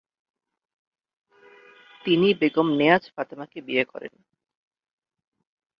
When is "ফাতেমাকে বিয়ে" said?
3.15-3.83